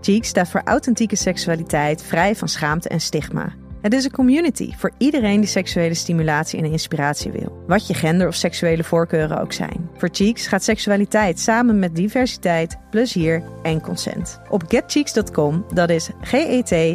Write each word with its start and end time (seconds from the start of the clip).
Cheeks 0.00 0.28
staat 0.28 0.48
voor 0.48 0.62
authentieke 0.64 1.16
seksualiteit, 1.16 2.02
vrij 2.02 2.36
van 2.36 2.48
schaamte 2.48 2.88
en 2.88 3.00
stigma. 3.00 3.54
Het 3.80 3.94
is 3.94 4.04
een 4.04 4.10
community 4.10 4.72
voor 4.76 4.90
iedereen 4.98 5.40
die 5.40 5.48
seksuele 5.48 5.94
stimulatie 5.94 6.58
en 6.58 6.64
inspiratie 6.64 7.30
wil. 7.30 7.64
Wat 7.66 7.86
je 7.86 7.94
gender 7.94 8.28
of 8.28 8.34
seksuele 8.34 8.84
voorkeuren 8.84 9.40
ook 9.40 9.52
zijn. 9.52 9.90
Voor 9.96 10.08
Cheeks 10.12 10.46
gaat 10.46 10.64
seksualiteit 10.64 11.40
samen 11.40 11.78
met 11.78 11.96
diversiteit, 11.96 12.76
plezier 12.90 13.42
en 13.62 13.80
consent. 13.80 14.40
Op 14.48 14.62
getcheeks.com, 14.68 15.64
dat 15.74 15.90
is 15.90 16.10
G-E-T-C-H-E-E-X.com, 16.20 16.94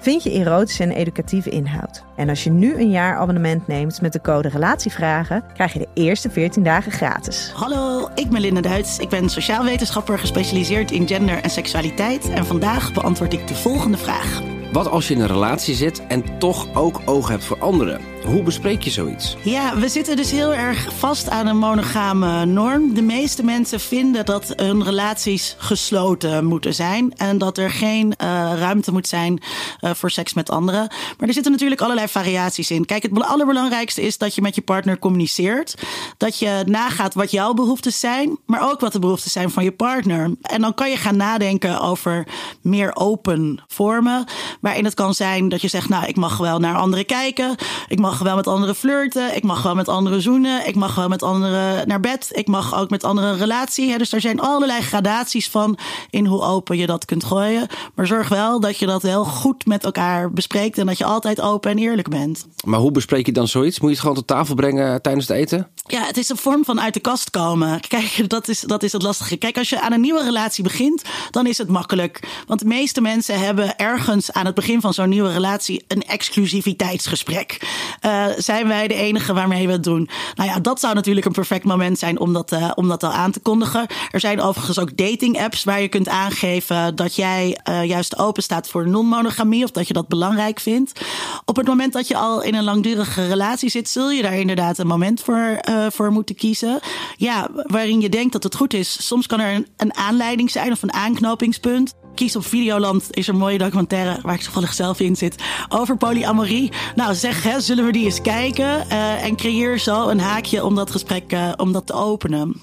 vind 0.00 0.22
je 0.22 0.30
erotische 0.30 0.82
en 0.82 0.90
educatieve 0.90 1.50
inhoud. 1.50 2.04
En 2.16 2.28
als 2.28 2.44
je 2.44 2.50
nu 2.50 2.74
een 2.74 2.90
jaar 2.90 3.16
abonnement 3.16 3.66
neemt 3.66 4.00
met 4.00 4.12
de 4.12 4.20
code 4.20 4.48
Relatievragen, 4.48 5.44
krijg 5.54 5.72
je 5.72 5.78
de 5.78 5.88
eerste 5.94 6.30
14 6.30 6.62
dagen 6.62 6.92
gratis. 6.92 7.52
Hallo, 7.54 8.08
ik 8.14 8.28
ben 8.28 8.40
Linda 8.40 8.60
Duits. 8.60 8.98
Ik 8.98 9.08
ben 9.08 9.28
sociaal 9.28 9.64
wetenschapper 9.64 10.18
gespecialiseerd 10.18 10.90
in 10.90 11.08
gender 11.08 11.42
en 11.42 11.50
seksualiteit. 11.50 12.30
En 12.30 12.46
vandaag 12.46 12.92
beantwoord 12.92 13.32
ik 13.32 13.48
de 13.48 13.54
volgende 13.54 13.96
vraag. 13.96 14.59
Wat 14.72 14.88
als 14.88 15.08
je 15.08 15.14
in 15.14 15.20
een 15.20 15.26
relatie 15.26 15.74
zit 15.74 16.06
en 16.06 16.38
toch 16.38 16.74
ook 16.74 17.00
oog 17.04 17.28
hebt 17.28 17.44
voor 17.44 17.58
anderen? 17.58 18.00
Hoe 18.24 18.42
bespreek 18.42 18.82
je 18.82 18.90
zoiets? 18.90 19.36
Ja, 19.42 19.78
we 19.78 19.88
zitten 19.88 20.16
dus 20.16 20.30
heel 20.30 20.54
erg 20.54 20.88
vast 20.98 21.28
aan 21.28 21.46
een 21.46 21.58
monogame 21.58 22.44
norm. 22.44 22.94
De 22.94 23.02
meeste 23.02 23.44
mensen 23.44 23.80
vinden 23.80 24.24
dat 24.24 24.52
hun 24.56 24.84
relaties 24.84 25.54
gesloten 25.58 26.44
moeten 26.44 26.74
zijn. 26.74 27.12
En 27.16 27.38
dat 27.38 27.58
er 27.58 27.70
geen 27.70 28.06
uh, 28.06 28.52
ruimte 28.56 28.92
moet 28.92 29.08
zijn 29.08 29.42
uh, 29.80 29.90
voor 29.90 30.10
seks 30.10 30.34
met 30.34 30.50
anderen. 30.50 30.88
Maar 31.18 31.28
er 31.28 31.34
zitten 31.34 31.52
natuurlijk 31.52 31.80
allerlei 31.80 32.08
variaties 32.08 32.70
in. 32.70 32.84
Kijk, 32.84 33.02
het 33.02 33.22
allerbelangrijkste 33.22 34.02
is 34.02 34.18
dat 34.18 34.34
je 34.34 34.42
met 34.42 34.54
je 34.54 34.62
partner 34.62 34.98
communiceert. 34.98 35.74
Dat 36.16 36.38
je 36.38 36.62
nagaat 36.66 37.14
wat 37.14 37.30
jouw 37.30 37.54
behoeftes 37.54 38.00
zijn. 38.00 38.38
Maar 38.46 38.70
ook 38.70 38.80
wat 38.80 38.92
de 38.92 38.98
behoeftes 38.98 39.32
zijn 39.32 39.50
van 39.50 39.64
je 39.64 39.72
partner. 39.72 40.30
En 40.42 40.60
dan 40.60 40.74
kan 40.74 40.90
je 40.90 40.96
gaan 40.96 41.16
nadenken 41.16 41.80
over 41.80 42.26
meer 42.62 42.96
open 42.96 43.62
vormen. 43.66 44.24
Waarin 44.60 44.84
het 44.84 44.94
kan 44.94 45.14
zijn 45.14 45.48
dat 45.48 45.60
je 45.60 45.68
zegt, 45.68 45.88
nou, 45.88 46.06
ik 46.06 46.16
mag 46.16 46.36
wel 46.36 46.58
naar 46.58 46.76
anderen 46.76 47.06
kijken. 47.06 47.54
Ik 47.88 47.98
mag 47.98 48.18
wel 48.18 48.36
met 48.36 48.46
anderen 48.46 48.74
flirten. 48.74 49.36
Ik 49.36 49.42
mag 49.42 49.62
wel 49.62 49.74
met 49.74 49.88
anderen 49.88 50.22
zoenen. 50.22 50.66
Ik 50.66 50.74
mag 50.74 50.94
wel 50.94 51.08
met 51.08 51.22
anderen 51.22 51.88
naar 51.88 52.00
bed. 52.00 52.28
Ik 52.32 52.46
mag 52.46 52.78
ook 52.78 52.90
met 52.90 53.04
anderen 53.04 53.30
een 53.30 53.38
relatie. 53.38 53.98
Dus 53.98 54.12
er 54.12 54.20
zijn 54.20 54.40
allerlei 54.40 54.80
gradaties 54.80 55.48
van 55.48 55.78
in 56.10 56.26
hoe 56.26 56.42
open 56.42 56.76
je 56.76 56.86
dat 56.86 57.04
kunt 57.04 57.24
gooien. 57.24 57.66
Maar 57.94 58.06
zorg 58.06 58.28
wel 58.28 58.60
dat 58.60 58.78
je 58.78 58.86
dat 58.86 59.02
wel 59.02 59.24
goed 59.24 59.66
met 59.66 59.84
elkaar 59.84 60.30
bespreekt. 60.32 60.78
En 60.78 60.86
dat 60.86 60.98
je 60.98 61.04
altijd 61.04 61.40
open 61.40 61.70
en 61.70 61.78
eerlijk 61.78 62.08
bent. 62.08 62.46
Maar 62.64 62.80
hoe 62.80 62.90
bespreek 62.90 63.26
je 63.26 63.32
dan 63.32 63.48
zoiets? 63.48 63.78
Moet 63.80 63.88
je 63.88 63.94
het 63.94 64.00
gewoon 64.00 64.16
tot 64.16 64.26
tafel 64.26 64.54
brengen 64.54 65.02
tijdens 65.02 65.28
het 65.28 65.36
eten? 65.36 65.68
Ja, 65.86 66.04
het 66.04 66.16
is 66.16 66.28
een 66.28 66.36
vorm 66.36 66.64
van 66.64 66.80
uit 66.80 66.94
de 66.94 67.00
kast 67.00 67.30
komen. 67.30 67.80
Kijk, 67.88 68.28
dat 68.28 68.48
is, 68.48 68.60
dat 68.60 68.82
is 68.82 68.92
het 68.92 69.02
lastige. 69.02 69.36
Kijk, 69.36 69.58
als 69.58 69.68
je 69.68 69.80
aan 69.80 69.92
een 69.92 70.00
nieuwe 70.00 70.22
relatie 70.22 70.62
begint, 70.62 71.02
dan 71.30 71.46
is 71.46 71.58
het 71.58 71.68
makkelijk. 71.68 72.28
Want 72.46 72.60
de 72.60 72.66
meeste 72.66 73.00
mensen 73.00 73.40
hebben 73.40 73.78
ergens 73.78 74.32
aan 74.32 74.46
het 74.46 74.49
begin 74.54 74.80
van 74.80 74.94
zo'n 74.94 75.08
nieuwe 75.08 75.32
relatie 75.32 75.84
een 75.88 76.02
exclusiviteitsgesprek. 76.02 77.68
Uh, 78.06 78.24
zijn 78.36 78.68
wij 78.68 78.88
de 78.88 78.94
enige 78.94 79.32
waarmee 79.32 79.66
we 79.66 79.72
het 79.72 79.84
doen? 79.84 80.08
Nou 80.34 80.48
ja, 80.48 80.60
dat 80.60 80.80
zou 80.80 80.94
natuurlijk 80.94 81.26
een 81.26 81.32
perfect 81.32 81.64
moment 81.64 81.98
zijn 81.98 82.20
om 82.20 82.32
dat, 82.32 82.52
uh, 82.52 82.70
om 82.74 82.88
dat 82.88 83.02
al 83.02 83.12
aan 83.12 83.30
te 83.30 83.40
kondigen. 83.40 83.86
Er 84.10 84.20
zijn 84.20 84.40
overigens 84.40 84.78
ook 84.78 84.96
dating 84.96 85.40
apps 85.40 85.64
waar 85.64 85.80
je 85.80 85.88
kunt 85.88 86.08
aangeven 86.08 86.96
dat 86.96 87.14
jij 87.14 87.58
uh, 87.68 87.84
juist 87.84 88.18
open 88.18 88.42
staat 88.42 88.68
voor 88.68 88.88
non-monogamie 88.88 89.64
of 89.64 89.70
dat 89.70 89.86
je 89.86 89.92
dat 89.92 90.08
belangrijk 90.08 90.60
vindt. 90.60 91.00
Op 91.44 91.56
het 91.56 91.66
moment 91.66 91.92
dat 91.92 92.08
je 92.08 92.16
al 92.16 92.42
in 92.42 92.54
een 92.54 92.64
langdurige 92.64 93.26
relatie 93.26 93.70
zit, 93.70 93.88
zul 93.88 94.10
je 94.10 94.22
daar 94.22 94.38
inderdaad 94.38 94.78
een 94.78 94.86
moment 94.86 95.20
voor, 95.20 95.60
voor 95.88 96.12
moeten 96.12 96.34
kiezen. 96.34 96.80
Ja, 97.16 97.48
waarin 97.52 98.00
je 98.00 98.08
denkt 98.08 98.32
dat 98.32 98.42
het 98.42 98.54
goed 98.54 98.74
is. 98.74 99.06
Soms 99.06 99.26
kan 99.26 99.40
er 99.40 99.54
een, 99.54 99.66
een 99.76 99.94
aanleiding 99.94 100.50
zijn 100.50 100.72
of 100.72 100.82
een 100.82 100.92
aanknopingspunt. 100.92 101.94
Kies 102.20 102.36
op 102.36 102.46
Videoland 102.46 103.06
is 103.10 103.26
een 103.26 103.36
mooie 103.36 103.58
documentaire 103.58 104.20
waar 104.22 104.34
ik 104.34 104.40
toevallig 104.40 104.72
zelf 104.72 105.00
in 105.00 105.16
zit 105.16 105.42
over 105.68 105.96
polyamorie. 105.96 106.72
Nou, 106.94 107.14
zeg, 107.14 107.42
hè, 107.42 107.60
zullen 107.60 107.84
we 107.84 107.92
die 107.92 108.04
eens 108.04 108.20
kijken 108.20 108.64
uh, 108.64 109.24
en 109.24 109.36
creëer 109.36 109.78
zo 109.78 110.08
een 110.08 110.20
haakje 110.20 110.64
om 110.64 110.74
dat 110.74 110.90
gesprek 110.90 111.32
uh, 111.32 111.52
om 111.56 111.72
dat 111.72 111.86
te 111.86 111.92
openen. 111.92 112.60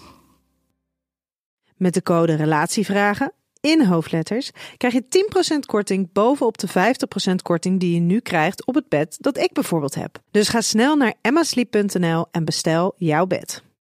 Met 1.76 1.94
de 1.94 2.04
code 2.04 2.36
Relatievragen 2.36 3.32
in 3.62 3.86
hoofdletters 3.86 4.52
krijg 4.78 4.94
je 4.94 5.04
10% 5.56 5.60
korting 5.66 6.12
bovenop 6.14 6.58
de 6.58 6.68
50% 7.32 7.34
korting 7.42 7.80
die 7.80 7.94
je 7.94 8.00
nu 8.00 8.20
krijgt 8.20 8.66
op 8.66 8.76
het 8.76 8.90
bed 8.90 9.18
dat 9.20 9.38
ik 9.38 9.54
bijvoorbeeld 9.54 9.96
heb. 9.96 10.20
Dus 10.32 10.50
ga 10.50 10.62
snel 10.62 10.96
naar 10.96 11.14
emmasleep.nl 11.22 12.26
en 12.32 12.46
bestel 12.46 12.94
jouw 12.98 13.26
bed. 13.26 13.66